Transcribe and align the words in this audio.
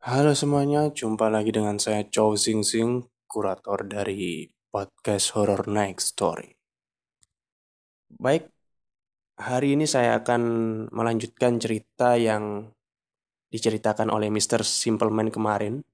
Halo 0.00 0.32
semuanya, 0.32 0.88
jumpa 0.88 1.28
lagi 1.28 1.52
dengan 1.52 1.76
saya 1.76 2.08
Chow 2.08 2.32
Sing 2.32 2.64
Sing, 2.64 3.04
kurator 3.28 3.84
dari 3.84 4.48
podcast 4.72 5.36
Horror 5.36 5.68
Night 5.68 6.00
Story. 6.00 6.56
Baik, 8.08 8.48
hari 9.36 9.76
ini 9.76 9.84
saya 9.84 10.16
akan 10.24 10.42
melanjutkan 10.88 11.60
cerita 11.60 12.16
yang 12.16 12.72
diceritakan 13.52 14.08
oleh 14.08 14.32
Mr. 14.32 14.64
Simpleman 14.64 15.28
kemarin. 15.28 15.84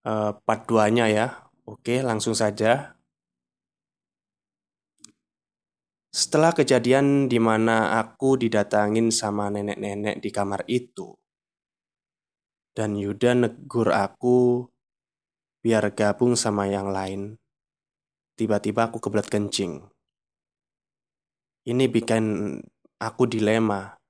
Eh, 0.00 0.32
part 0.40 0.64
2-nya 0.64 1.04
ya. 1.12 1.52
Oke, 1.68 2.00
langsung 2.00 2.32
saja. 2.32 2.96
Setelah 6.08 6.56
kejadian 6.56 7.28
di 7.28 7.36
mana 7.36 8.00
aku 8.00 8.40
didatangin 8.40 9.12
sama 9.12 9.52
nenek-nenek 9.52 10.24
di 10.24 10.32
kamar 10.32 10.64
itu, 10.64 11.19
dan 12.80 12.96
Yuda 12.96 13.36
negur 13.36 13.92
aku 13.92 14.64
biar 15.60 15.92
gabung 15.92 16.32
sama 16.32 16.64
yang 16.64 16.88
lain. 16.88 17.36
Tiba-tiba 18.40 18.88
aku 18.88 19.04
kebelat 19.04 19.28
kencing. 19.28 19.84
Ini 21.68 21.84
bikin 21.92 22.24
aku 22.96 23.28
dilema. 23.28 24.00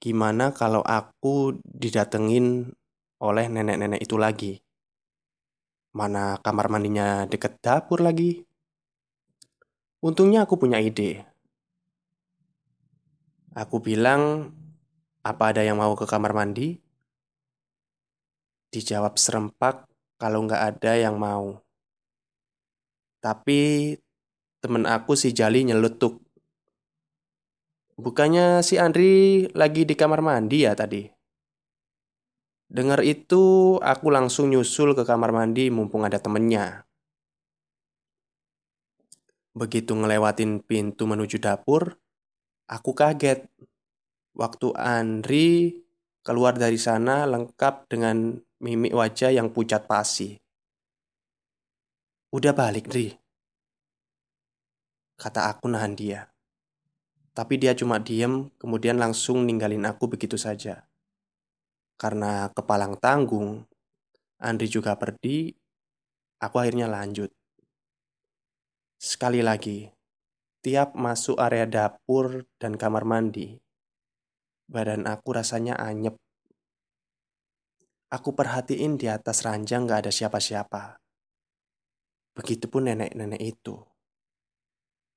Gimana 0.00 0.56
kalau 0.56 0.80
aku 0.80 1.60
didatengin 1.68 2.72
oleh 3.20 3.52
nenek-nenek 3.52 4.00
itu 4.00 4.16
lagi? 4.16 4.64
Mana 5.92 6.40
kamar 6.40 6.72
mandinya 6.72 7.28
deket 7.28 7.60
dapur 7.60 8.00
lagi? 8.00 8.40
Untungnya 10.00 10.48
aku 10.48 10.56
punya 10.56 10.80
ide. 10.80 11.28
Aku 13.52 13.84
bilang, 13.84 14.48
apa 15.20 15.52
ada 15.52 15.60
yang 15.60 15.76
mau 15.76 15.92
ke 15.92 16.08
kamar 16.08 16.32
mandi? 16.32 16.83
Dijawab 18.74 19.14
serempak 19.14 19.86
kalau 20.18 20.42
nggak 20.42 20.62
ada 20.74 20.98
yang 20.98 21.14
mau. 21.14 21.62
Tapi 23.22 23.94
temen 24.58 24.82
aku 24.82 25.14
si 25.14 25.30
Jali 25.30 25.62
nyeletuk. 25.62 26.18
Bukannya 27.94 28.66
si 28.66 28.74
Andri 28.82 29.46
lagi 29.54 29.86
di 29.86 29.94
kamar 29.94 30.18
mandi 30.18 30.66
ya 30.66 30.74
tadi? 30.74 31.06
Dengar 32.66 33.06
itu, 33.06 33.78
aku 33.78 34.10
langsung 34.10 34.50
nyusul 34.50 34.98
ke 34.98 35.06
kamar 35.06 35.30
mandi 35.30 35.70
mumpung 35.70 36.02
ada 36.02 36.18
temennya. 36.18 36.82
Begitu 39.54 39.94
ngelewatin 39.94 40.66
pintu 40.66 41.06
menuju 41.06 41.38
dapur, 41.38 41.94
aku 42.66 42.90
kaget. 42.90 43.46
Waktu 44.34 44.74
Andri 44.74 45.78
keluar 46.26 46.58
dari 46.58 46.74
sana 46.74 47.22
lengkap 47.30 47.86
dengan 47.86 48.42
mimik 48.64 48.96
wajah 48.96 49.28
yang 49.28 49.52
pucat 49.52 49.84
pasi. 49.84 50.40
Udah 52.32 52.56
balik, 52.56 52.88
Dri. 52.88 53.12
Kata 55.20 55.52
aku 55.52 55.68
nahan 55.68 55.92
dia. 55.92 56.32
Tapi 57.36 57.60
dia 57.60 57.76
cuma 57.76 58.00
diem, 58.00 58.48
kemudian 58.56 58.96
langsung 58.96 59.44
ninggalin 59.44 59.84
aku 59.84 60.08
begitu 60.08 60.40
saja. 60.40 60.88
Karena 62.00 62.48
kepalang 62.56 62.96
tanggung, 62.96 63.68
Andri 64.40 64.72
juga 64.72 64.96
pergi, 64.96 65.52
aku 66.40 66.56
akhirnya 66.56 66.88
lanjut. 66.88 67.28
Sekali 68.96 69.44
lagi, 69.44 69.92
tiap 70.64 70.96
masuk 70.96 71.36
area 71.36 71.68
dapur 71.68 72.48
dan 72.56 72.80
kamar 72.80 73.04
mandi, 73.04 73.60
badan 74.72 75.04
aku 75.04 75.36
rasanya 75.36 75.76
anyep. 75.76 76.23
Aku 78.14 78.30
perhatiin 78.30 78.94
di 78.94 79.10
atas 79.10 79.42
ranjang 79.42 79.90
gak 79.90 80.06
ada 80.06 80.12
siapa-siapa. 80.14 81.02
Begitupun 82.38 82.86
nenek-nenek 82.86 83.42
itu. 83.42 83.74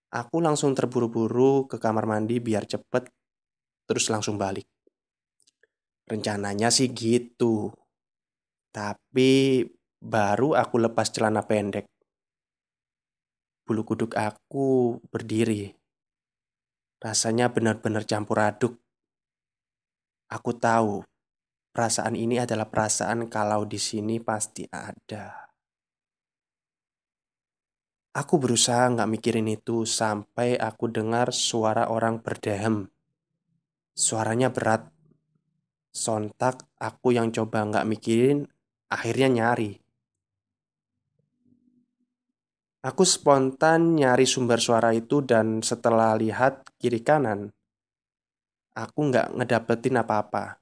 Aku 0.09 0.41
langsung 0.41 0.73
terburu-buru 0.73 1.69
ke 1.69 1.77
kamar 1.77 2.09
mandi 2.09 2.41
biar 2.41 2.65
cepet, 2.65 3.05
terus 3.85 4.09
langsung 4.09 4.41
balik. 4.41 4.65
Rencananya 6.09 6.73
sih 6.73 6.89
gitu. 6.89 7.69
Tapi 8.73 9.61
baru 10.01 10.57
aku 10.57 10.75
lepas 10.81 11.13
celana 11.13 11.45
pendek 11.45 11.85
bulu 13.67 13.83
kuduk 13.83 14.15
aku 14.15 14.95
berdiri. 15.11 15.75
Rasanya 17.03 17.51
benar-benar 17.51 18.07
campur 18.07 18.39
aduk. 18.39 18.79
Aku 20.31 20.55
tahu 20.55 21.03
perasaan 21.77 22.17
ini 22.17 22.41
adalah 22.41 22.65
perasaan 22.65 23.29
kalau 23.29 23.61
di 23.69 23.77
sini 23.77 24.17
pasti 24.17 24.65
ada. 24.65 25.45
Aku 28.17 28.41
berusaha 28.41 28.89
nggak 28.89 29.05
mikirin 29.05 29.45
itu 29.45 29.85
sampai 29.85 30.57
aku 30.57 30.89
dengar 30.89 31.29
suara 31.29 31.93
orang 31.93 32.17
berdehem. 32.17 32.89
Suaranya 33.93 34.49
berat. 34.49 34.89
Sontak 35.93 36.65
aku 36.81 37.13
yang 37.13 37.29
coba 37.29 37.61
nggak 37.69 37.85
mikirin, 37.85 38.49
akhirnya 38.89 39.29
nyari. 39.29 39.77
Aku 42.81 43.05
spontan 43.05 44.01
nyari 44.01 44.25
sumber 44.25 44.57
suara 44.57 44.97
itu 44.97 45.21
dan 45.21 45.61
setelah 45.61 46.17
lihat 46.17 46.73
kiri 46.81 47.05
kanan, 47.05 47.53
aku 48.73 49.13
nggak 49.13 49.37
ngedapetin 49.37 50.01
apa-apa. 50.01 50.57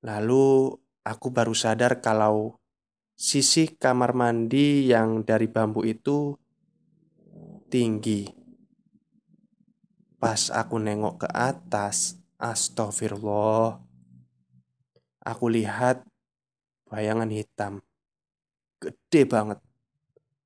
Lalu 0.00 0.72
aku 1.04 1.28
baru 1.28 1.52
sadar 1.52 2.00
kalau 2.00 2.56
sisi 3.12 3.68
kamar 3.76 4.16
mandi 4.16 4.88
yang 4.88 5.22
dari 5.22 5.46
bambu 5.46 5.84
itu 5.84 6.32
tinggi. 7.70 8.26
Pas 10.20 10.52
aku 10.52 10.76
nengok 10.76 11.24
ke 11.24 11.28
atas, 11.32 12.20
astagfirullah. 12.36 13.80
Aku 15.20 15.46
lihat 15.52 16.04
bayangan 16.88 17.30
hitam. 17.30 17.84
Gede 18.80 19.28
banget 19.28 19.60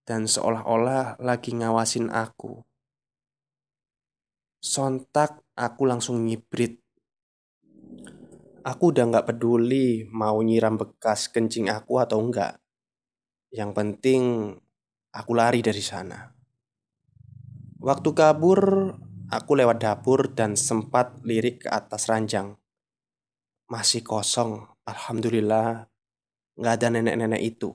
dan 0.05 0.29
seolah-olah 0.29 1.17
lagi 1.19 1.57
ngawasin 1.57 2.13
aku. 2.13 2.61
Sontak 4.61 5.41
aku 5.57 5.83
langsung 5.89 6.21
nyibrit. 6.23 6.84
Aku 8.65 8.97
udah 8.97 9.05
nggak 9.13 9.29
peduli 9.29 10.09
mau 10.09 10.41
nyiram 10.41 10.81
bekas 10.81 11.29
kencing 11.29 11.69
aku 11.69 12.01
atau 12.01 12.17
enggak. 12.17 12.57
Yang 13.53 13.71
penting 13.77 14.23
aku 15.13 15.37
lari 15.37 15.61
dari 15.61 15.85
sana. 15.85 16.33
Waktu 17.77 18.11
kabur, 18.17 18.89
aku 19.29 19.53
lewat 19.53 19.85
dapur 19.85 20.33
dan 20.33 20.57
sempat 20.57 21.21
lirik 21.29 21.63
ke 21.63 21.69
atas 21.69 22.09
ranjang. 22.09 22.57
Masih 23.69 24.01
kosong, 24.01 24.65
alhamdulillah. 24.89 25.85
Nggak 26.57 26.75
ada 26.81 26.89
nenek-nenek 26.89 27.45
itu. 27.45 27.69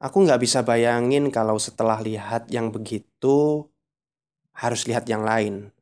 Aku 0.00 0.24
nggak 0.24 0.40
bisa 0.40 0.64
bayangin 0.64 1.28
kalau 1.28 1.60
setelah 1.60 2.00
lihat 2.00 2.48
yang 2.48 2.72
begitu, 2.72 3.68
harus 4.56 4.88
lihat 4.88 5.04
yang 5.04 5.20
lain. 5.20 5.75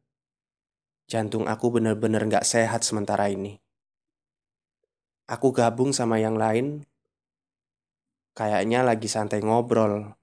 Jantung 1.05 1.45
aku 1.45 1.69
bener-bener 1.69 2.25
nggak 2.25 2.49
sehat 2.49 2.81
sementara 2.81 3.29
ini. 3.29 3.61
Aku 5.29 5.53
gabung 5.53 5.93
sama 5.93 6.21
yang 6.21 6.37
lain, 6.37 6.85
kayaknya 8.37 8.85
lagi 8.85 9.09
santai 9.09 9.41
ngobrol. 9.41 10.17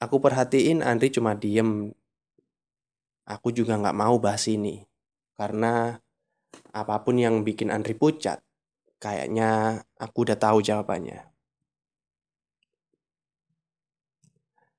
Aku 0.00 0.20
perhatiin 0.20 0.84
Andri 0.84 1.08
cuma 1.08 1.32
diem. 1.32 1.92
Aku 3.24 3.52
juga 3.52 3.80
nggak 3.80 3.96
mau 3.96 4.20
bahas 4.20 4.44
ini, 4.48 4.84
karena 5.40 5.96
apa 6.76 6.96
pun 7.00 7.16
yang 7.16 7.40
bikin 7.40 7.72
Andri 7.72 7.96
pucat, 7.96 8.44
kayaknya 9.00 9.80
aku 9.96 10.28
udah 10.28 10.36
tahu 10.36 10.60
jawabannya. 10.60 11.32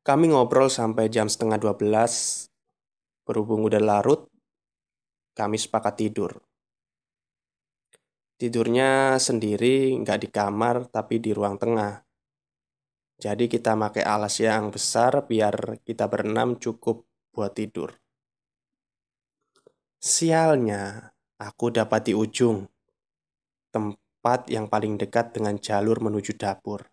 Kami 0.05 0.29
ngobrol 0.29 0.69
sampai 0.69 1.09
jam 1.09 1.25
setengah 1.25 1.57
12. 1.57 2.45
Berhubung 3.25 3.65
udah 3.65 3.81
larut, 3.81 4.29
kami 5.35 5.59
sepakat 5.59 5.99
tidur. 5.99 6.31
Tidurnya 8.39 9.19
sendiri, 9.19 9.91
nggak 9.99 10.19
di 10.23 10.29
kamar, 10.31 10.87
tapi 10.87 11.19
di 11.19 11.35
ruang 11.35 11.59
tengah. 11.59 12.03
Jadi 13.15 13.47
kita 13.47 13.79
pakai 13.79 14.03
alas 14.03 14.39
yang 14.43 14.71
besar 14.75 15.23
biar 15.23 15.79
kita 15.87 16.07
berenam 16.11 16.59
cukup 16.59 17.07
buat 17.31 17.55
tidur. 17.55 17.95
Sialnya, 19.99 21.15
aku 21.39 21.71
dapat 21.71 22.11
di 22.11 22.13
ujung, 22.15 22.67
tempat 23.71 24.51
yang 24.51 24.67
paling 24.67 24.99
dekat 24.99 25.31
dengan 25.31 25.55
jalur 25.55 26.03
menuju 26.03 26.35
dapur. 26.35 26.83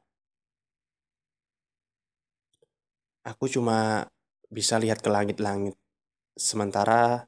Aku 3.22 3.46
cuma 3.46 4.06
bisa 4.46 4.78
lihat 4.82 5.02
ke 5.02 5.10
langit-langit. 5.10 5.78
Sementara 6.34 7.26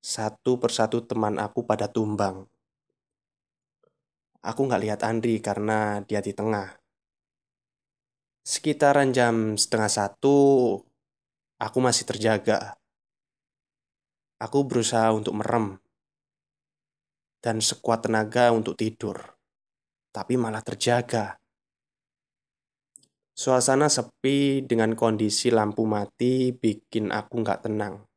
Satu 0.00 0.56
persatu 0.56 1.04
teman 1.04 1.36
aku 1.36 1.68
pada 1.68 1.84
tumbang. 1.84 2.48
Aku 4.40 4.64
nggak 4.64 4.80
lihat 4.80 5.00
Andri 5.04 5.36
karena 5.44 6.00
dia 6.08 6.24
di 6.24 6.32
tengah. 6.32 6.80
Sekitaran 8.40 9.12
jam 9.12 9.60
setengah 9.60 9.92
satu, 9.92 10.80
aku 11.60 11.78
masih 11.84 12.08
terjaga. 12.08 12.80
Aku 14.40 14.64
berusaha 14.64 15.12
untuk 15.12 15.36
merem 15.36 15.76
dan 17.44 17.60
sekuat 17.60 18.08
tenaga 18.08 18.56
untuk 18.56 18.80
tidur, 18.80 19.20
tapi 20.16 20.40
malah 20.40 20.64
terjaga. 20.64 21.36
Suasana 23.36 23.92
sepi 23.92 24.64
dengan 24.64 24.96
kondisi 24.96 25.52
lampu 25.52 25.84
mati 25.84 26.56
bikin 26.56 27.12
aku 27.12 27.44
nggak 27.44 27.68
tenang. 27.68 28.09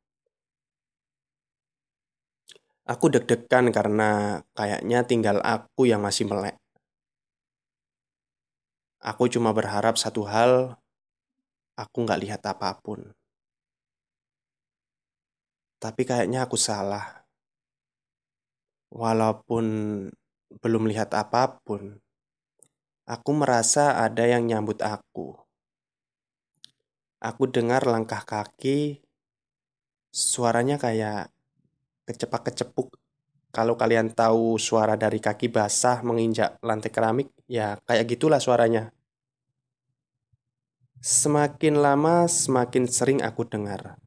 Aku 2.83 3.07
deg-degan 3.07 3.71
karena 3.71 4.43
kayaknya 4.51 5.07
tinggal 5.07 5.39
aku 5.39 5.87
yang 5.87 6.03
masih 6.03 6.27
melek. 6.27 6.59
Aku 8.99 9.31
cuma 9.31 9.55
berharap 9.55 9.95
satu 9.95 10.27
hal, 10.27 10.75
aku 11.79 11.97
nggak 12.03 12.19
lihat 12.27 12.41
apa 12.43 12.75
pun. 12.83 13.15
Tapi 15.79 16.01
kayaknya 16.03 16.43
aku 16.43 16.59
salah. 16.59 17.23
Walaupun 18.91 19.65
belum 20.59 20.83
lihat 20.91 21.15
apa 21.15 21.63
pun, 21.63 22.03
aku 23.07 23.31
merasa 23.31 23.95
ada 23.95 24.27
yang 24.27 24.43
nyambut 24.43 24.83
aku. 24.83 25.39
Aku 27.23 27.47
dengar 27.47 27.87
langkah 27.87 28.27
kaki, 28.27 28.99
suaranya 30.11 30.75
kayak 30.75 31.31
kecepak-kecepuk. 32.03 32.95
Kalau 33.53 33.77
kalian 33.77 34.09
tahu 34.09 34.57
suara 34.57 34.97
dari 34.97 35.21
kaki 35.21 35.47
basah 35.53 36.01
menginjak 36.01 36.57
lantai 36.65 36.89
keramik, 36.89 37.29
ya 37.45 37.77
kayak 37.85 38.17
gitulah 38.17 38.41
suaranya. 38.41 38.89
Semakin 41.03 41.77
lama, 41.77 42.25
semakin 42.25 42.89
sering 42.89 43.19
aku 43.21 43.45
dengar. 43.45 43.99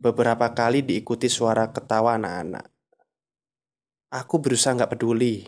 Beberapa 0.00 0.50
kali 0.56 0.80
diikuti 0.82 1.28
suara 1.28 1.70
ketawa 1.70 2.16
anak-anak. 2.16 2.66
Aku 4.10 4.42
berusaha 4.42 4.74
nggak 4.74 4.96
peduli, 4.96 5.46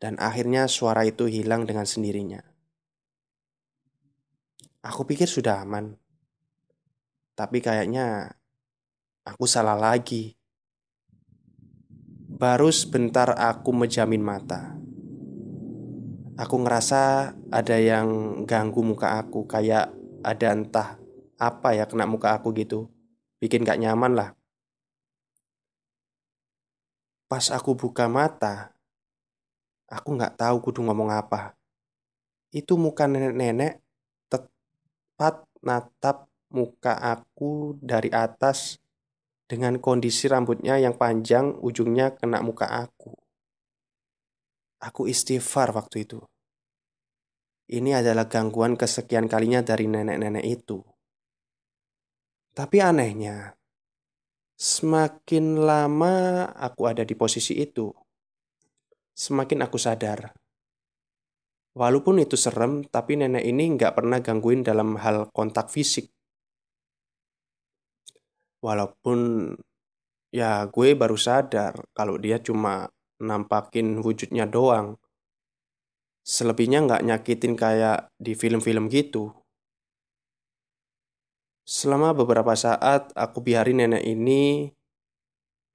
dan 0.00 0.16
akhirnya 0.16 0.64
suara 0.70 1.04
itu 1.04 1.28
hilang 1.28 1.68
dengan 1.68 1.84
sendirinya. 1.84 2.40
Aku 4.86 5.02
pikir 5.04 5.26
sudah 5.26 5.66
aman, 5.66 5.98
tapi 7.34 7.58
kayaknya 7.60 8.32
Aku 9.26 9.42
salah 9.42 9.74
lagi. 9.74 10.38
Baru 12.30 12.70
sebentar 12.70 13.34
aku 13.34 13.74
menjamin 13.74 14.22
mata. 14.22 14.78
Aku 16.38 16.62
ngerasa 16.62 17.34
ada 17.50 17.74
yang 17.74 18.06
ganggu 18.46 18.86
muka 18.86 19.18
aku, 19.18 19.42
kayak 19.50 19.90
ada 20.22 20.54
entah 20.54 20.94
apa 21.42 21.74
ya 21.74 21.90
kena 21.90 22.06
muka 22.06 22.38
aku 22.38 22.54
gitu. 22.54 22.86
Bikin 23.42 23.66
gak 23.66 23.82
nyaman 23.82 24.14
lah. 24.14 24.30
Pas 27.26 27.50
aku 27.50 27.74
buka 27.74 28.06
mata, 28.06 28.70
aku 29.90 30.14
gak 30.14 30.38
tahu 30.38 30.62
kudu 30.62 30.86
ngomong 30.86 31.10
apa. 31.10 31.58
Itu 32.54 32.78
muka 32.78 33.10
nenek-nenek 33.10 33.82
tepat 34.30 35.42
natap 35.66 36.30
muka 36.46 36.94
aku 36.94 37.74
dari 37.82 38.06
atas 38.14 38.78
dengan 39.46 39.78
kondisi 39.78 40.26
rambutnya 40.26 40.74
yang 40.82 40.98
panjang, 40.98 41.54
ujungnya 41.62 42.18
kena 42.18 42.42
muka 42.42 42.66
aku. 42.66 43.14
Aku 44.82 45.06
istighfar 45.06 45.70
waktu 45.70 46.02
itu. 46.02 46.18
Ini 47.66 47.98
adalah 47.98 48.30
gangguan 48.30 48.78
kesekian 48.78 49.26
kalinya 49.26 49.62
dari 49.62 49.90
nenek-nenek 49.90 50.46
itu. 50.46 50.82
Tapi 52.54 52.76
anehnya, 52.78 53.54
semakin 54.54 55.62
lama 55.62 56.46
aku 56.54 56.86
ada 56.86 57.02
di 57.02 57.14
posisi 57.18 57.58
itu, 57.58 57.90
semakin 59.14 59.66
aku 59.66 59.78
sadar. 59.78 60.32
Walaupun 61.76 62.24
itu 62.24 62.40
serem, 62.40 62.88
tapi 62.88 63.20
nenek 63.20 63.44
ini 63.44 63.76
nggak 63.76 63.92
pernah 63.92 64.24
gangguin 64.24 64.64
dalam 64.64 64.96
hal 64.96 65.28
kontak 65.28 65.68
fisik. 65.68 66.15
Walaupun 68.64 69.52
ya 70.32 70.68
gue 70.68 70.92
baru 70.92 71.16
sadar 71.16 71.76
kalau 71.96 72.20
dia 72.20 72.36
cuma 72.40 72.92
nampakin 73.20 74.00
wujudnya 74.04 74.44
doang. 74.44 75.00
Selebihnya 76.26 76.82
nggak 76.84 77.04
nyakitin 77.06 77.54
kayak 77.54 78.10
di 78.18 78.34
film-film 78.34 78.90
gitu. 78.90 79.30
Selama 81.66 82.14
beberapa 82.14 82.54
saat 82.54 83.10
aku 83.14 83.42
biarin 83.42 83.82
nenek 83.82 84.06
ini 84.06 84.70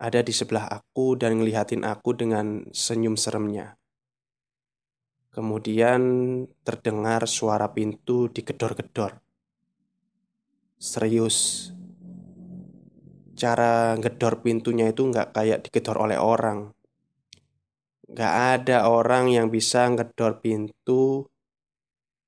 ada 0.01 0.23
di 0.23 0.33
sebelah 0.33 0.65
aku 0.71 1.19
dan 1.19 1.39
ngelihatin 1.39 1.83
aku 1.83 2.15
dengan 2.17 2.65
senyum 2.71 3.19
seremnya. 3.19 3.77
Kemudian 5.31 6.01
terdengar 6.67 7.23
suara 7.23 7.71
pintu 7.71 8.27
digedor-gedor. 8.27 9.23
Serius, 10.75 11.69
cara 13.41 13.97
ngedor 13.97 14.45
pintunya 14.45 14.93
itu 14.93 15.01
nggak 15.09 15.33
kayak 15.33 15.65
digedor 15.65 15.97
oleh 15.97 16.21
orang. 16.21 16.77
Nggak 18.05 18.33
ada 18.61 18.85
orang 18.85 19.33
yang 19.33 19.49
bisa 19.49 19.89
ngedor 19.89 20.45
pintu 20.45 21.25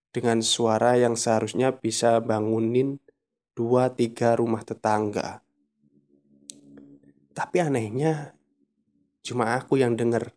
dengan 0.09 0.41
suara 0.41 0.97
yang 0.97 1.13
seharusnya 1.13 1.77
bisa 1.77 2.17
bangunin 2.17 2.97
dua 3.53 3.93
tiga 3.93 4.33
rumah 4.33 4.65
tetangga. 4.65 5.45
Tapi 7.37 7.57
anehnya 7.61 8.33
cuma 9.21 9.53
aku 9.53 9.77
yang 9.77 9.93
denger. 9.93 10.33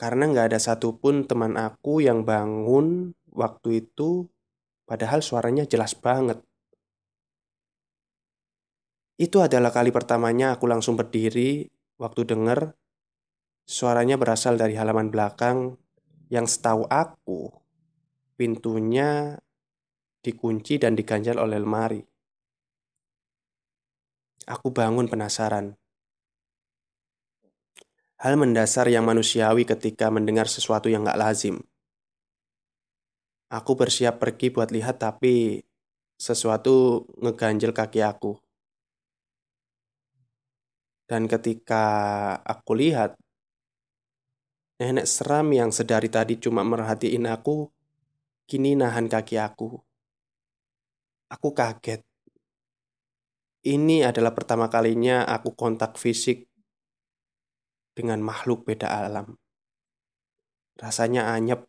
Karena 0.00 0.24
nggak 0.24 0.56
ada 0.56 0.60
satupun 0.60 1.28
teman 1.28 1.60
aku 1.60 2.00
yang 2.00 2.24
bangun 2.24 3.12
waktu 3.28 3.84
itu 3.84 4.24
padahal 4.88 5.20
suaranya 5.20 5.68
jelas 5.68 5.92
banget. 5.92 6.40
Itu 9.22 9.38
adalah 9.38 9.70
kali 9.70 9.94
pertamanya 9.94 10.58
aku 10.58 10.66
langsung 10.66 10.98
berdiri 10.98 11.70
waktu 11.94 12.26
dengar 12.26 12.74
suaranya 13.62 14.18
berasal 14.18 14.58
dari 14.58 14.74
halaman 14.74 15.14
belakang 15.14 15.78
yang 16.26 16.50
setahu 16.50 16.90
aku 16.90 17.54
pintunya 18.34 19.38
dikunci 20.26 20.82
dan 20.82 20.98
diganjal 20.98 21.38
oleh 21.38 21.62
lemari. 21.62 22.02
Aku 24.50 24.74
bangun 24.74 25.06
penasaran. 25.06 25.78
Hal 28.18 28.34
mendasar 28.34 28.90
yang 28.90 29.06
manusiawi 29.06 29.62
ketika 29.62 30.10
mendengar 30.10 30.50
sesuatu 30.50 30.90
yang 30.90 31.06
gak 31.06 31.22
lazim. 31.22 31.62
Aku 33.54 33.78
bersiap 33.78 34.18
pergi 34.18 34.50
buat 34.50 34.74
lihat 34.74 34.98
tapi 34.98 35.62
sesuatu 36.18 37.06
ngeganjel 37.22 37.70
kaki 37.70 38.02
aku. 38.02 38.42
Dan 41.12 41.28
ketika 41.28 41.84
aku 42.40 42.72
lihat, 42.72 43.20
nenek 44.80 45.04
seram 45.04 45.52
yang 45.52 45.68
sedari 45.68 46.08
tadi 46.08 46.40
cuma 46.40 46.64
merhatiin 46.64 47.28
aku, 47.28 47.68
kini 48.48 48.72
nahan 48.72 49.12
kaki 49.12 49.36
aku. 49.36 49.76
Aku 51.28 51.52
kaget. 51.52 52.00
Ini 53.68 54.08
adalah 54.08 54.32
pertama 54.32 54.72
kalinya 54.72 55.28
aku 55.28 55.52
kontak 55.52 56.00
fisik 56.00 56.48
dengan 57.92 58.24
makhluk 58.24 58.64
beda 58.64 58.88
alam. 58.88 59.36
Rasanya 60.80 61.28
anyep. 61.36 61.68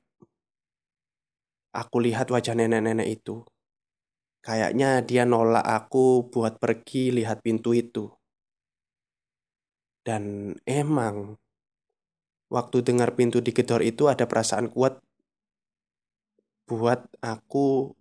Aku 1.76 2.00
lihat 2.00 2.32
wajah 2.32 2.56
nenek-nenek 2.56 3.12
itu. 3.12 3.44
Kayaknya 4.40 5.04
dia 5.04 5.28
nolak 5.28 5.68
aku 5.68 6.32
buat 6.32 6.64
pergi 6.64 7.12
lihat 7.12 7.44
pintu 7.44 7.76
itu. 7.76 8.23
Dan 10.04 10.56
emang 10.68 11.40
waktu 12.52 12.84
dengar 12.84 13.16
pintu 13.16 13.40
digedor 13.40 13.80
itu 13.82 14.12
ada 14.12 14.28
perasaan 14.28 14.68
kuat 14.70 15.00
buat 16.68 17.08
aku 17.24 17.96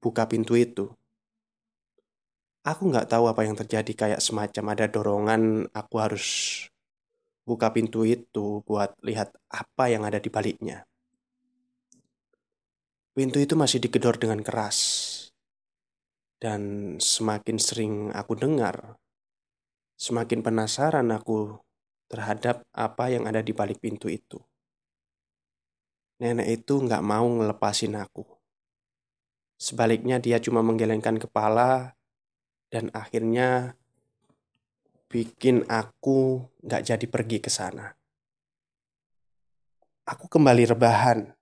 buka 0.00 0.24
pintu 0.28 0.56
itu. 0.56 0.88
Aku 2.64 2.88
nggak 2.92 3.08
tahu 3.08 3.28
apa 3.30 3.48
yang 3.48 3.56
terjadi 3.56 3.92
kayak 3.96 4.20
semacam 4.20 4.64
ada 4.76 4.84
dorongan 4.90 5.72
aku 5.72 5.94
harus 5.96 6.26
buka 7.48 7.72
pintu 7.72 8.04
itu 8.04 8.60
buat 8.68 8.92
lihat 9.00 9.32
apa 9.48 9.88
yang 9.88 10.04
ada 10.04 10.20
di 10.20 10.28
baliknya. 10.28 10.84
Pintu 13.16 13.40
itu 13.40 13.56
masih 13.56 13.80
digedor 13.80 14.20
dengan 14.20 14.44
keras. 14.44 14.78
Dan 16.38 16.94
semakin 17.02 17.58
sering 17.58 17.94
aku 18.14 18.38
dengar, 18.38 18.94
semakin 19.98 20.46
penasaran 20.46 21.10
aku 21.10 21.58
terhadap 22.06 22.62
apa 22.70 23.10
yang 23.10 23.26
ada 23.26 23.42
di 23.42 23.50
balik 23.50 23.82
pintu 23.82 24.06
itu. 24.06 24.38
Nenek 26.22 26.62
itu 26.62 26.78
nggak 26.78 27.02
mau 27.02 27.26
ngelepasin 27.26 27.98
aku. 27.98 28.22
Sebaliknya 29.58 30.22
dia 30.22 30.38
cuma 30.38 30.62
menggelengkan 30.62 31.18
kepala 31.18 31.98
dan 32.70 32.94
akhirnya 32.94 33.74
bikin 35.10 35.66
aku 35.66 36.46
nggak 36.62 36.94
jadi 36.94 37.06
pergi 37.10 37.38
ke 37.42 37.50
sana. 37.50 37.90
Aku 40.06 40.30
kembali 40.30 40.64
rebahan. 40.72 41.34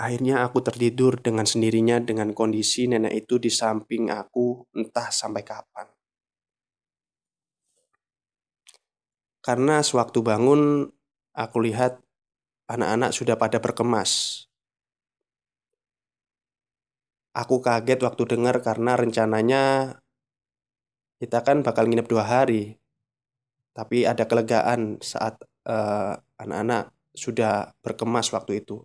Akhirnya 0.00 0.40
aku 0.48 0.64
tertidur 0.64 1.20
dengan 1.20 1.44
sendirinya 1.44 2.00
dengan 2.00 2.32
kondisi 2.32 2.88
nenek 2.88 3.28
itu 3.28 3.36
di 3.36 3.52
samping 3.52 4.08
aku 4.08 4.64
entah 4.72 5.12
sampai 5.12 5.44
kapan. 5.44 5.99
Karena 9.40 9.80
sewaktu 9.80 10.20
bangun, 10.20 10.92
aku 11.32 11.58
lihat 11.64 12.00
anak-anak 12.68 13.10
sudah 13.16 13.40
pada 13.40 13.56
berkemas. 13.56 14.44
Aku 17.32 17.64
kaget 17.64 18.04
waktu 18.04 18.22
dengar 18.26 18.60
karena 18.60 19.00
rencananya 19.00 19.96
kita 21.22 21.40
kan 21.40 21.64
bakal 21.64 21.88
nginep 21.88 22.06
dua 22.10 22.24
hari. 22.26 22.76
Tapi 23.72 24.04
ada 24.04 24.26
kelegaan 24.26 24.98
saat 25.00 25.40
uh, 25.64 26.18
anak-anak 26.36 26.90
sudah 27.14 27.72
berkemas 27.80 28.28
waktu 28.34 28.60
itu. 28.60 28.82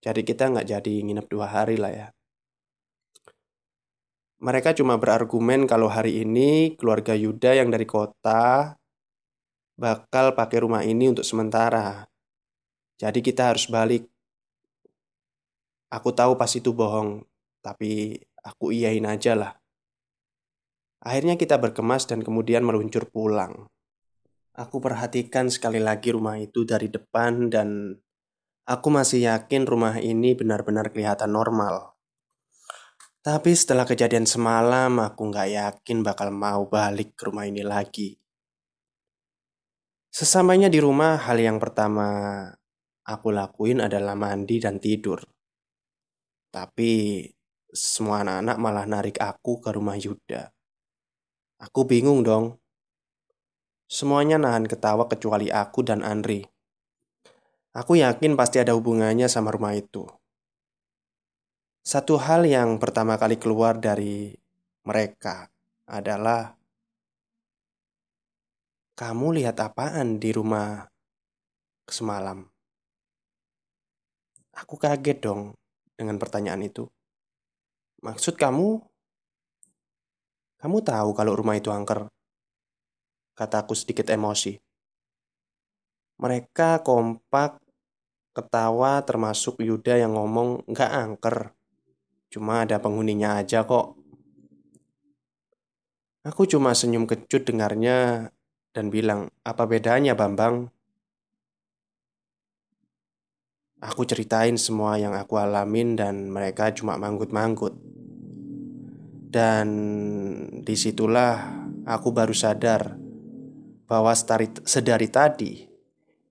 Jadi 0.00 0.24
kita 0.24 0.48
nggak 0.48 0.66
jadi 0.66 0.94
nginep 1.04 1.26
dua 1.28 1.46
hari 1.46 1.76
lah 1.76 1.92
ya. 1.92 2.08
Mereka 4.40 4.72
cuma 4.72 4.96
berargumen 4.96 5.68
kalau 5.68 5.92
hari 5.92 6.24
ini 6.24 6.72
keluarga 6.80 7.12
Yuda 7.12 7.60
yang 7.60 7.68
dari 7.68 7.84
kota 7.84 8.79
bakal 9.80 10.36
pakai 10.36 10.60
rumah 10.60 10.84
ini 10.84 11.08
untuk 11.08 11.24
sementara. 11.24 12.04
Jadi 13.00 13.24
kita 13.24 13.48
harus 13.48 13.64
balik. 13.64 14.04
Aku 15.88 16.12
tahu 16.12 16.36
pas 16.36 16.52
itu 16.52 16.70
bohong, 16.76 17.24
tapi 17.64 18.20
aku 18.44 18.76
iyain 18.76 19.08
aja 19.08 19.32
lah. 19.32 19.52
Akhirnya 21.00 21.40
kita 21.40 21.56
berkemas 21.56 22.04
dan 22.04 22.20
kemudian 22.20 22.60
meluncur 22.60 23.08
pulang. 23.08 23.72
Aku 24.52 24.84
perhatikan 24.84 25.48
sekali 25.48 25.80
lagi 25.80 26.12
rumah 26.12 26.36
itu 26.36 26.68
dari 26.68 26.92
depan 26.92 27.48
dan 27.48 27.96
Aku 28.70 28.86
masih 28.86 29.26
yakin 29.26 29.66
rumah 29.66 29.98
ini 29.98 30.30
benar-benar 30.38 30.94
kelihatan 30.94 31.34
normal. 31.34 31.98
Tapi 33.18 33.50
setelah 33.50 33.82
kejadian 33.82 34.30
semalam, 34.30 34.94
aku 35.02 35.26
nggak 35.26 35.48
yakin 35.50 36.06
bakal 36.06 36.30
mau 36.30 36.70
balik 36.70 37.18
ke 37.18 37.26
rumah 37.26 37.50
ini 37.50 37.66
lagi. 37.66 38.14
Sesampainya 40.10 40.66
di 40.66 40.82
rumah, 40.82 41.22
hal 41.22 41.38
yang 41.38 41.62
pertama 41.62 42.06
aku 43.06 43.30
lakuin 43.30 43.78
adalah 43.78 44.18
mandi 44.18 44.58
dan 44.58 44.82
tidur. 44.82 45.22
Tapi 46.50 47.22
semua 47.70 48.26
anak-anak 48.26 48.56
malah 48.58 48.86
narik 48.90 49.22
aku 49.22 49.62
ke 49.62 49.70
rumah 49.70 49.94
Yuda. 49.94 50.50
Aku 51.62 51.86
bingung 51.86 52.26
dong. 52.26 52.58
Semuanya 53.86 54.38
nahan 54.38 54.66
ketawa 54.66 55.06
kecuali 55.06 55.46
aku 55.46 55.86
dan 55.86 56.02
Andri. 56.02 56.42
Aku 57.70 57.94
yakin 57.94 58.34
pasti 58.34 58.58
ada 58.58 58.74
hubungannya 58.74 59.30
sama 59.30 59.54
rumah 59.54 59.78
itu. 59.78 60.02
Satu 61.86 62.18
hal 62.18 62.50
yang 62.50 62.82
pertama 62.82 63.14
kali 63.14 63.38
keluar 63.38 63.78
dari 63.78 64.34
mereka 64.82 65.46
adalah 65.86 66.59
kamu 69.00 69.40
lihat 69.40 69.56
apaan 69.64 70.20
di 70.20 70.28
rumah 70.28 70.84
semalam? 71.88 72.44
Aku 74.52 74.76
kaget 74.76 75.24
dong 75.24 75.56
dengan 75.96 76.20
pertanyaan 76.20 76.60
itu. 76.60 76.84
Maksud 78.04 78.36
kamu? 78.36 78.76
Kamu 80.60 80.76
tahu 80.84 81.16
kalau 81.16 81.32
rumah 81.32 81.56
itu 81.56 81.72
angker? 81.72 82.12
Kataku 83.32 83.72
sedikit 83.72 84.04
emosi. 84.12 84.60
Mereka 86.20 86.84
kompak 86.84 87.56
ketawa 88.36 89.00
termasuk 89.00 89.64
Yuda 89.64 89.96
yang 89.96 90.12
ngomong 90.12 90.68
nggak 90.68 90.92
angker. 90.92 91.56
Cuma 92.28 92.68
ada 92.68 92.76
penghuninya 92.76 93.40
aja 93.40 93.64
kok. 93.64 93.96
Aku 96.20 96.44
cuma 96.44 96.76
senyum 96.76 97.08
kecut 97.08 97.48
dengarnya 97.48 98.28
dan 98.70 98.88
bilang, 98.88 99.30
apa 99.42 99.66
bedanya 99.66 100.14
Bambang? 100.18 100.70
Aku 103.80 104.04
ceritain 104.04 104.60
semua 104.60 105.00
yang 105.00 105.16
aku 105.16 105.40
alamin 105.40 105.96
dan 105.96 106.28
mereka 106.28 106.68
cuma 106.76 107.00
manggut-manggut. 107.00 107.72
Dan 109.30 109.68
di 110.60 110.74
situlah 110.76 111.64
aku 111.88 112.12
baru 112.12 112.36
sadar 112.36 112.98
bahwa 113.88 114.12
sedari 114.66 115.08
tadi 115.08 115.70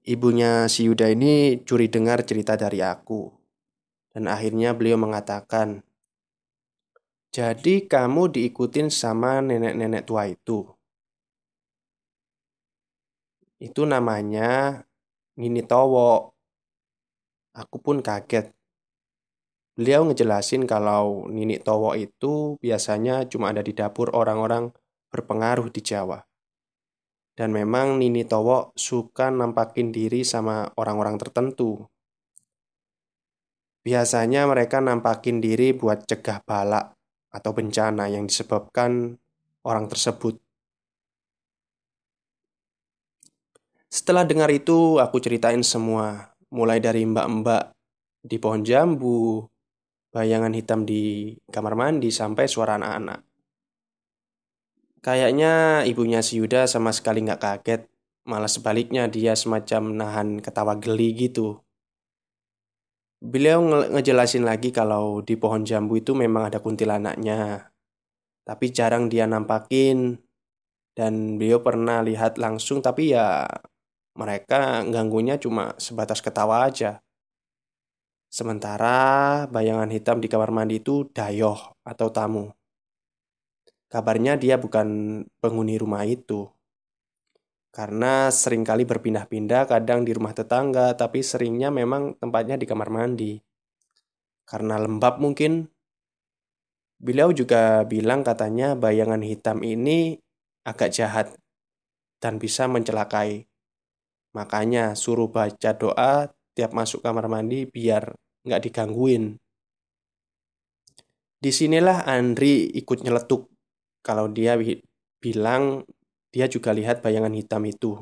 Ibunya 0.10 0.66
si 0.66 0.90
Yuda 0.90 1.12
ini 1.14 1.62
curi 1.62 1.86
dengar 1.86 2.26
cerita 2.26 2.58
dari 2.58 2.82
aku. 2.82 3.30
Dan 4.10 4.26
akhirnya 4.26 4.74
beliau 4.74 4.98
mengatakan, 4.98 5.86
"Jadi 7.30 7.86
kamu 7.86 8.34
diikutin 8.34 8.90
sama 8.90 9.38
nenek-nenek 9.38 10.10
tua 10.10 10.26
itu?" 10.26 10.79
Itu 13.60 13.84
namanya 13.84 14.82
Nini 15.36 15.60
Towo. 15.68 16.32
Aku 17.52 17.84
pun 17.84 18.00
kaget. 18.00 18.56
Beliau 19.76 20.08
ngejelasin 20.08 20.64
kalau 20.64 21.28
Nini 21.28 21.60
Towo 21.60 21.92
itu 21.96 22.56
biasanya 22.64 23.28
cuma 23.28 23.52
ada 23.52 23.60
di 23.60 23.76
dapur 23.76 24.16
orang-orang 24.16 24.72
berpengaruh 25.12 25.68
di 25.72 25.84
Jawa. 25.84 26.24
Dan 27.36 27.52
memang 27.52 28.00
Nini 28.00 28.24
Towo 28.24 28.72
suka 28.80 29.28
nampakin 29.28 29.92
diri 29.92 30.24
sama 30.24 30.68
orang-orang 30.80 31.20
tertentu. 31.20 31.84
Biasanya 33.84 34.48
mereka 34.48 34.84
nampakin 34.84 35.40
diri 35.40 35.72
buat 35.72 36.04
cegah 36.08 36.44
balak 36.44 36.96
atau 37.32 37.52
bencana 37.56 38.12
yang 38.12 38.28
disebabkan 38.28 39.16
orang 39.64 39.88
tersebut. 39.88 40.40
Setelah 43.90 44.22
dengar 44.22 44.54
itu, 44.54 45.02
aku 45.02 45.18
ceritain 45.18 45.66
semua, 45.66 46.38
mulai 46.54 46.78
dari 46.78 47.10
mbak-mbak 47.10 47.74
di 48.22 48.38
pohon 48.38 48.62
jambu, 48.62 49.50
bayangan 50.14 50.54
hitam 50.54 50.86
di 50.86 51.34
kamar 51.50 51.74
mandi, 51.74 52.14
sampai 52.14 52.46
suara 52.46 52.78
anak-anak. 52.78 53.26
Kayaknya 55.02 55.82
ibunya 55.90 56.22
si 56.22 56.38
Yuda 56.38 56.70
sama 56.70 56.94
sekali 56.94 57.26
nggak 57.26 57.42
kaget, 57.42 57.82
malah 58.30 58.52
sebaliknya 58.52 59.10
dia 59.10 59.34
semacam 59.34 59.98
nahan 59.98 60.30
ketawa 60.38 60.78
geli 60.78 61.10
gitu. 61.18 61.66
Beliau 63.20 63.60
nge 63.66 63.90
ngejelasin 63.90 64.46
lagi 64.46 64.70
kalau 64.70 65.26
di 65.26 65.34
pohon 65.34 65.66
jambu 65.66 65.98
itu 65.98 66.14
memang 66.14 66.54
ada 66.54 66.62
kuntilanaknya, 66.62 67.74
tapi 68.46 68.70
jarang 68.70 69.10
dia 69.10 69.26
nampakin. 69.26 70.22
Dan 70.94 71.40
beliau 71.40 71.64
pernah 71.64 72.04
lihat 72.04 72.36
langsung, 72.36 72.84
tapi 72.84 73.16
ya 73.16 73.48
mereka 74.18 74.82
ganggunya 74.88 75.36
cuma 75.38 75.76
sebatas 75.78 76.24
ketawa 76.24 76.66
aja. 76.66 77.02
Sementara 78.30 79.50
bayangan 79.50 79.90
hitam 79.90 80.22
di 80.22 80.30
kamar 80.30 80.54
mandi 80.54 80.78
itu 80.78 81.10
dayoh 81.10 81.74
atau 81.82 82.14
tamu. 82.14 82.54
Kabarnya 83.90 84.38
dia 84.38 84.62
bukan 84.62 85.22
penghuni 85.42 85.82
rumah 85.82 86.06
itu. 86.06 86.46
Karena 87.74 88.30
sering 88.30 88.62
kali 88.62 88.86
berpindah-pindah 88.86 89.66
kadang 89.66 90.06
di 90.06 90.14
rumah 90.14 90.34
tetangga, 90.34 90.94
tapi 90.94 91.26
seringnya 91.26 91.74
memang 91.74 92.18
tempatnya 92.22 92.58
di 92.58 92.70
kamar 92.70 92.94
mandi. 92.94 93.42
Karena 94.46 94.78
lembab 94.78 95.18
mungkin. 95.18 95.66
Beliau 97.02 97.34
juga 97.34 97.82
bilang 97.88 98.22
katanya 98.22 98.76
bayangan 98.78 99.24
hitam 99.24 99.64
ini 99.66 100.20
agak 100.68 100.94
jahat 100.94 101.28
dan 102.22 102.38
bisa 102.38 102.70
mencelakai. 102.70 103.50
Makanya 104.38 104.94
suruh 104.94 105.30
baca 105.30 105.74
doa 105.74 106.30
tiap 106.54 106.72
masuk 106.76 107.02
kamar 107.02 107.26
mandi 107.32 107.66
biar 107.66 108.14
nggak 108.46 108.62
digangguin. 108.70 109.38
Di 111.40 111.56
sinilah 111.56 112.04
Andri 112.04 112.68
ikut 112.76 113.00
nyeletuk 113.00 113.48
kalau 114.04 114.28
dia 114.28 114.60
bilang 115.24 115.88
dia 116.30 116.46
juga 116.52 116.76
lihat 116.76 117.00
bayangan 117.00 117.32
hitam 117.32 117.64
itu. 117.64 117.96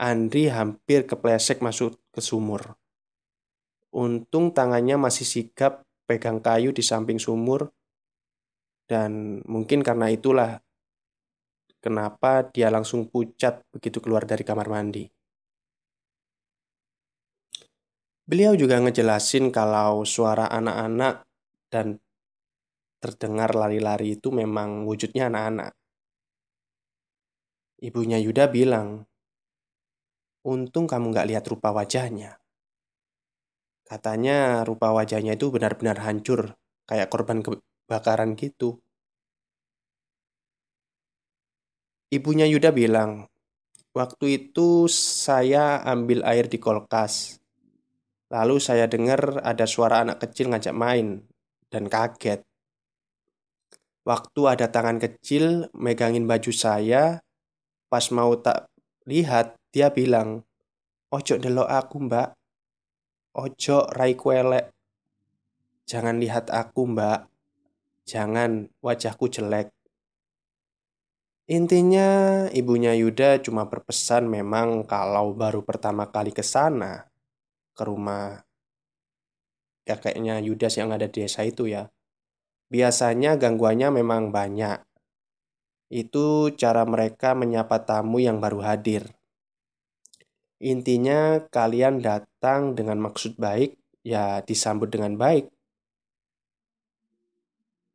Andri 0.00 0.48
hampir 0.48 1.04
keplesek 1.04 1.60
masuk 1.60 2.00
ke 2.08 2.24
sumur. 2.24 2.80
Untung 3.92 4.56
tangannya 4.56 4.96
masih 4.96 5.28
sigap 5.28 5.84
pegang 6.08 6.40
kayu 6.40 6.72
di 6.72 6.80
samping 6.80 7.20
sumur. 7.20 7.68
Dan 8.88 9.44
mungkin 9.44 9.84
karena 9.84 10.08
itulah 10.08 10.58
kenapa 11.80 12.46
dia 12.52 12.68
langsung 12.68 13.08
pucat 13.08 13.64
begitu 13.72 13.98
keluar 14.04 14.28
dari 14.28 14.44
kamar 14.44 14.68
mandi. 14.68 15.04
Beliau 18.30 18.54
juga 18.54 18.78
ngejelasin 18.78 19.50
kalau 19.50 20.06
suara 20.06 20.46
anak-anak 20.46 21.26
dan 21.66 21.98
terdengar 23.02 23.56
lari-lari 23.56 24.14
itu 24.20 24.30
memang 24.30 24.86
wujudnya 24.86 25.26
anak-anak. 25.26 25.72
Ibunya 27.80 28.20
Yuda 28.20 28.52
bilang, 28.52 29.08
untung 30.44 30.84
kamu 30.84 31.10
nggak 31.10 31.28
lihat 31.32 31.44
rupa 31.48 31.72
wajahnya. 31.72 32.36
Katanya 33.88 34.62
rupa 34.62 34.94
wajahnya 34.94 35.34
itu 35.34 35.50
benar-benar 35.50 35.98
hancur, 36.06 36.54
kayak 36.86 37.10
korban 37.10 37.42
kebakaran 37.42 38.38
gitu. 38.38 38.78
Ibunya 42.10 42.46
Yuda 42.50 42.74
bilang, 42.74 43.30
waktu 43.94 44.38
itu 44.38 44.90
saya 44.90 45.78
ambil 45.86 46.26
air 46.26 46.50
di 46.50 46.58
kolkas. 46.58 47.38
Lalu 48.30 48.58
saya 48.58 48.90
dengar 48.90 49.42
ada 49.46 49.66
suara 49.66 50.02
anak 50.02 50.26
kecil 50.26 50.50
ngajak 50.50 50.74
main 50.74 51.26
dan 51.70 51.86
kaget. 51.86 52.42
Waktu 54.02 54.40
ada 54.46 54.66
tangan 54.70 54.98
kecil 54.98 55.70
megangin 55.74 56.26
baju 56.26 56.50
saya, 56.50 57.22
pas 57.86 58.06
mau 58.10 58.34
tak 58.38 58.66
lihat, 59.06 59.54
dia 59.70 59.94
bilang, 59.94 60.42
Ojo 61.14 61.38
delok 61.38 61.66
aku 61.70 62.10
mbak, 62.10 62.34
Ojo 63.30 63.86
rai 63.94 64.18
kuelek. 64.18 64.74
Jangan 65.86 66.18
lihat 66.18 66.50
aku, 66.50 66.86
Mbak. 66.86 67.30
Jangan 68.06 68.66
wajahku 68.82 69.30
jelek. 69.30 69.70
Intinya, 71.50 72.46
ibunya 72.54 72.94
Yuda 72.94 73.42
cuma 73.42 73.66
berpesan 73.66 74.30
memang 74.30 74.86
kalau 74.86 75.34
baru 75.34 75.66
pertama 75.66 76.06
kali 76.06 76.30
ke 76.30 76.46
sana, 76.46 77.10
ke 77.74 77.82
rumah 77.82 78.46
kakeknya 79.82 80.38
Yudas 80.38 80.78
yang 80.78 80.94
ada 80.94 81.10
di 81.10 81.26
desa 81.26 81.42
itu 81.42 81.66
ya. 81.66 81.90
Biasanya 82.70 83.34
gangguannya 83.34 83.90
memang 83.98 84.30
banyak. 84.30 84.78
Itu 85.90 86.54
cara 86.54 86.86
mereka 86.86 87.34
menyapa 87.34 87.82
tamu 87.82 88.22
yang 88.22 88.38
baru 88.38 88.62
hadir. 88.62 89.10
Intinya 90.62 91.50
kalian 91.50 91.98
datang 91.98 92.78
dengan 92.78 93.02
maksud 93.02 93.34
baik, 93.34 93.74
ya 94.06 94.38
disambut 94.46 94.86
dengan 94.86 95.18
baik. 95.18 95.50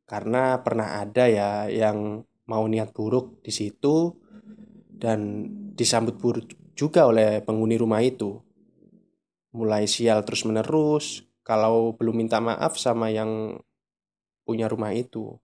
Karena 0.04 0.60
pernah 0.60 1.00
ada 1.00 1.24
ya 1.24 1.72
yang 1.72 2.20
mau 2.46 2.66
niat 2.66 2.90
buruk 2.94 3.42
di 3.42 3.52
situ 3.54 4.14
dan 4.90 5.46
disambut 5.76 6.18
buruk 6.18 6.46
juga 6.74 7.06
oleh 7.06 7.42
penghuni 7.42 7.78
rumah 7.78 8.02
itu. 8.02 8.38
Mulai 9.54 9.86
sial 9.86 10.26
terus-menerus 10.26 11.22
kalau 11.46 11.94
belum 11.94 12.26
minta 12.26 12.42
maaf 12.42 12.74
sama 12.80 13.12
yang 13.12 13.60
punya 14.46 14.66
rumah 14.66 14.94
itu. 14.94 15.38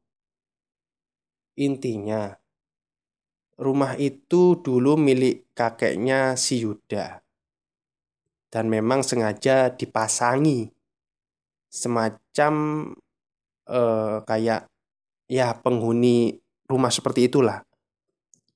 Intinya, 1.53 2.43
Rumah 3.63 3.95
itu 3.95 4.59
dulu 4.59 4.99
milik 4.99 5.55
kakeknya 5.55 6.35
si 6.35 6.67
Yuda. 6.67 7.23
Dan 8.51 8.67
memang 8.67 9.07
sengaja 9.07 9.71
dipasangi 9.71 10.67
semacam 11.71 12.55
eh, 13.71 14.19
kayak 14.27 14.67
ya 15.31 15.55
penghuni 15.63 16.42
rumah 16.73 16.89
seperti 16.89 17.29
itulah. 17.29 17.61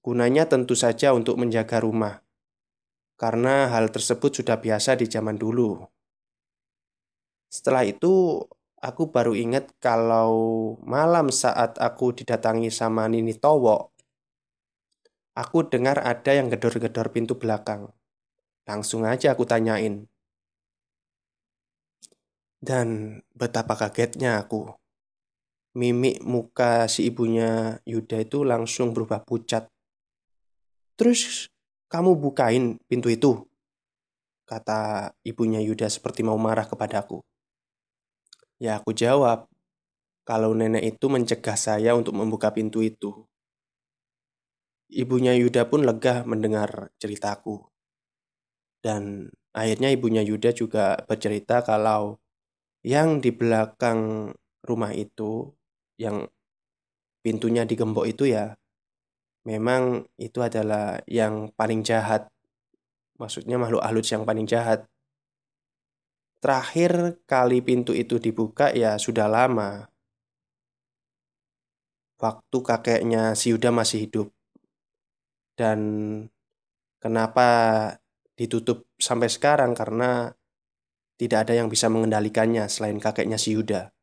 Gunanya 0.00 0.48
tentu 0.48 0.72
saja 0.72 1.12
untuk 1.12 1.36
menjaga 1.36 1.84
rumah. 1.84 2.24
Karena 3.20 3.68
hal 3.68 3.92
tersebut 3.92 4.40
sudah 4.40 4.56
biasa 4.56 4.96
di 4.96 5.04
zaman 5.04 5.36
dulu. 5.36 5.84
Setelah 7.52 7.84
itu, 7.84 8.40
aku 8.80 9.12
baru 9.12 9.36
ingat 9.36 9.76
kalau 9.76 10.32
malam 10.80 11.28
saat 11.28 11.76
aku 11.76 12.16
didatangi 12.16 12.72
sama 12.72 13.04
Nini 13.08 13.36
Towo, 13.36 13.96
Aku 15.36 15.68
dengar 15.68 16.00
ada 16.00 16.32
yang 16.32 16.48
gedor-gedor 16.48 17.12
pintu 17.12 17.36
belakang. 17.36 17.92
Langsung 18.64 19.04
aja 19.04 19.36
aku 19.36 19.44
tanyain. 19.44 20.08
Dan 22.56 23.20
betapa 23.36 23.76
kagetnya 23.76 24.40
aku. 24.40 24.72
Mimik 25.76 26.24
muka 26.24 26.88
si 26.88 27.12
ibunya 27.12 27.76
Yuda 27.84 28.24
itu 28.24 28.48
langsung 28.48 28.96
berubah 28.96 29.20
pucat. 29.28 29.68
Terus 30.96 31.52
kamu 31.92 32.16
bukain 32.16 32.80
pintu 32.88 33.12
itu? 33.12 33.44
Kata 34.48 35.12
ibunya 35.20 35.60
Yuda 35.60 35.92
seperti 35.92 36.24
mau 36.24 36.40
marah 36.40 36.64
kepadaku. 36.64 37.20
Ya 38.56 38.80
aku 38.80 38.96
jawab, 38.96 39.52
kalau 40.24 40.56
nenek 40.56 40.96
itu 40.96 41.06
mencegah 41.12 41.58
saya 41.60 41.92
untuk 41.92 42.16
membuka 42.16 42.50
pintu 42.50 42.80
itu. 42.80 43.28
Ibunya 44.88 45.36
Yuda 45.36 45.68
pun 45.68 45.84
lega 45.84 46.24
mendengar 46.24 46.88
ceritaku. 46.96 47.68
Dan 48.80 49.28
akhirnya 49.52 49.92
ibunya 49.92 50.22
Yuda 50.22 50.54
juga 50.54 50.98
bercerita 51.04 51.60
kalau 51.60 52.16
yang 52.86 53.18
di 53.18 53.34
belakang 53.34 54.30
rumah 54.62 54.94
itu, 54.94 55.55
yang 55.96 56.28
pintunya 57.24 57.66
digembok 57.66 58.06
itu 58.06 58.30
ya, 58.30 58.54
memang 59.46 60.04
itu 60.20 60.42
adalah 60.42 61.00
yang 61.08 61.50
paling 61.54 61.86
jahat. 61.86 62.28
Maksudnya 63.16 63.56
makhluk 63.56 63.80
halus 63.80 64.12
yang 64.12 64.28
paling 64.28 64.44
jahat. 64.44 64.84
Terakhir 66.38 67.16
kali 67.24 67.64
pintu 67.64 67.96
itu 67.96 68.20
dibuka 68.20 68.70
ya 68.70 69.00
sudah 69.00 69.26
lama. 69.26 69.88
Waktu 72.20 72.58
kakeknya 72.60 73.32
si 73.32 73.56
Yuda 73.56 73.72
masih 73.72 74.04
hidup. 74.04 74.28
Dan 75.56 75.80
kenapa 77.00 77.48
ditutup 78.36 78.84
sampai 79.00 79.32
sekarang 79.32 79.72
karena 79.72 80.36
tidak 81.16 81.48
ada 81.48 81.56
yang 81.56 81.72
bisa 81.72 81.88
mengendalikannya 81.88 82.68
selain 82.68 83.00
kakeknya 83.00 83.40
si 83.40 83.56
Yuda. 83.56 83.95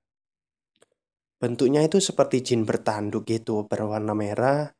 Bentuknya 1.44 1.84
itu 1.84 2.00
seperti 2.00 2.40
jin 2.40 2.64
bertanduk 2.64 3.28
gitu, 3.28 3.68
berwarna 3.68 4.16
merah 4.16 4.72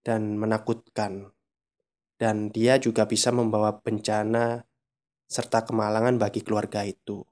dan 0.00 0.40
menakutkan. 0.40 1.36
Dan 2.16 2.48
dia 2.48 2.80
juga 2.80 3.04
bisa 3.04 3.28
membawa 3.28 3.76
bencana 3.76 4.64
serta 5.28 5.68
kemalangan 5.68 6.16
bagi 6.16 6.40
keluarga 6.40 6.80
itu. 6.88 7.28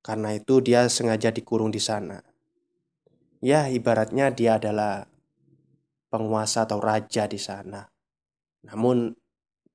Karena 0.00 0.32
itu 0.32 0.64
dia 0.64 0.88
sengaja 0.88 1.28
dikurung 1.28 1.68
di 1.68 1.84
sana. 1.84 2.16
Ya, 3.44 3.68
ibaratnya 3.68 4.32
dia 4.32 4.56
adalah 4.56 5.04
penguasa 6.08 6.64
atau 6.64 6.80
raja 6.80 7.28
di 7.28 7.36
sana. 7.36 7.84
Namun 8.64 9.12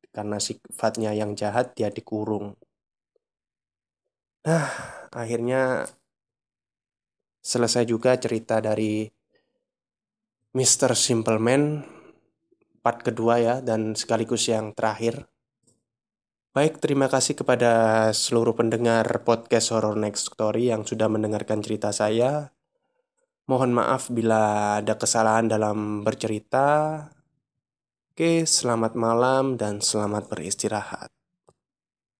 karena 0.09 0.41
sifatnya 0.41 1.13
yang 1.13 1.37
jahat 1.37 1.77
dia 1.77 1.93
dikurung. 1.93 2.57
Nah, 4.49 4.67
akhirnya 5.13 5.85
selesai 7.43 7.83
juga 7.83 8.15
cerita 8.15 8.63
dari 8.63 9.03
Mr. 10.55 10.95
Simpleman 10.95 11.83
part 12.79 13.03
kedua 13.03 13.39
ya 13.43 13.55
dan 13.59 13.99
sekaligus 13.99 14.47
yang 14.47 14.71
terakhir. 14.71 15.27
Baik, 16.53 16.77
terima 16.77 17.09
kasih 17.09 17.33
kepada 17.33 18.13
seluruh 18.13 18.53
pendengar 18.53 19.25
podcast 19.25 19.73
Horror 19.73 19.97
Next 19.97 20.29
Story 20.29 20.69
yang 20.69 20.85
sudah 20.85 21.09
mendengarkan 21.09 21.65
cerita 21.65 21.89
saya. 21.89 22.53
Mohon 23.49 23.81
maaf 23.81 24.13
bila 24.13 24.77
ada 24.77 24.93
kesalahan 24.93 25.49
dalam 25.49 26.05
bercerita. 26.05 27.01
Oke, 28.13 28.45
selamat 28.45 28.93
malam 28.93 29.57
dan 29.57 29.81
selamat 29.81 30.29
beristirahat. 30.29 31.22